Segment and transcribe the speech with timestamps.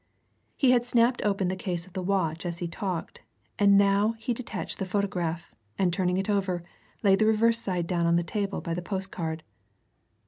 [0.57, 3.21] He had snapped open the case of the watch as he talked,
[3.59, 6.63] and he now detached the photograph and turning it over,
[7.03, 9.43] laid the reverse side down on the table by the postcard.